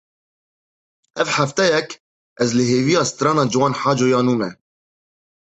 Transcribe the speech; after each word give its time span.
Ev 1.21 1.27
hefteyek 1.37 1.89
ez 2.43 2.49
li 2.57 2.65
hêviya 2.71 3.03
strana 3.11 3.43
Ciwan 3.51 3.77
Haco 3.81 4.05
ya 4.11 4.19
nû 4.27 4.35
me. 4.39 4.49